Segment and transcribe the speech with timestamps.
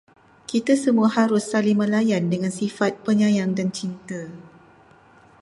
[0.51, 4.21] Kita semua harus saling melayan dengan sifat penyayang dan cinta